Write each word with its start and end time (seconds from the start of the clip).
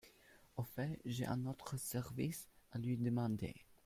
Au 0.57 0.63
fait, 0.63 0.99
j’ai 1.05 1.27
un 1.27 1.45
autre 1.45 1.77
service 1.77 2.49
à 2.71 2.79
lui 2.79 2.97
demander. 2.97 3.53